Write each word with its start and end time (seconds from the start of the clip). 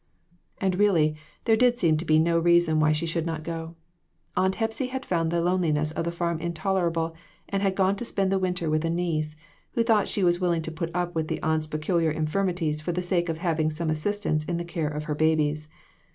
And 0.59 0.79
really, 0.79 1.15
there 1.43 1.55
did 1.55 1.77
seem 1.77 1.95
to 1.97 2.05
be 2.05 2.17
no 2.17 2.39
reason 2.39 2.79
why 2.79 2.91
she 2.91 3.05
should 3.05 3.27
not 3.27 3.43
go. 3.43 3.75
Aunt 4.35 4.55
Hepsy 4.55 4.87
had 4.87 5.05
found 5.05 5.29
the 5.29 5.41
loneliness 5.43 5.91
of 5.91 6.05
the 6.05 6.11
farm 6.11 6.39
intolerable, 6.39 7.13
and 7.47 7.61
had 7.61 7.75
gone 7.75 7.95
to 7.97 8.03
spend 8.03 8.31
the 8.31 8.39
winter 8.39 8.67
with 8.67 8.83
a 8.83 8.89
niece, 8.89 9.35
who 9.73 9.83
thought 9.83 10.07
she 10.07 10.23
was 10.23 10.41
willing 10.41 10.63
to 10.63 10.71
put 10.71 10.89
up 10.95 11.13
with 11.13 11.27
the 11.27 11.39
aunt's 11.43 11.67
peculiar 11.67 12.09
infirmities 12.09 12.81
for 12.81 12.91
the 12.91 12.99
sake 12.99 13.29
of 13.29 13.37
having 13.37 13.69
some 13.69 13.91
assistance 13.91 14.43
in 14.45 14.57
the 14.57 14.65
care 14.65 14.89
of 14.89 15.03
her 15.03 15.13
babies. 15.13 15.69